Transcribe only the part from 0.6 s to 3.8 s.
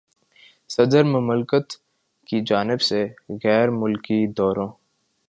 صدر مملکت کی جانب سے غیر